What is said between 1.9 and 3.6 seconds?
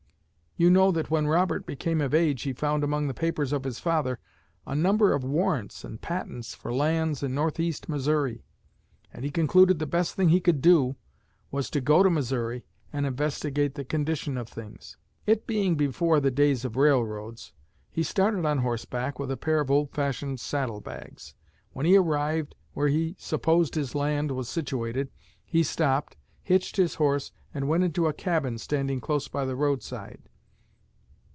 of age he found among the papers